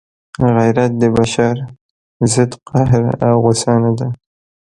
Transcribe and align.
غیرت 0.55 0.91
د 1.01 1.03
بشر 1.17 1.55
ضد 2.33 2.51
قهر 2.69 3.01
او 3.27 3.35
غصه 3.43 3.73
نه 3.83 3.91
ده. 3.97 4.07